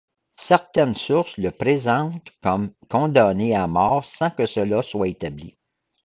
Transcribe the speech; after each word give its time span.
Certaines 0.39 0.95
sources 0.95 1.37
le 1.37 1.51
présentent 1.51 2.31
comme 2.41 2.73
condamné 2.89 3.53
à 3.55 3.67
mort 3.67 4.03
sans 4.03 4.31
que 4.31 4.47
cela 4.47 4.81
soit 4.81 5.09
établi. 5.09 5.55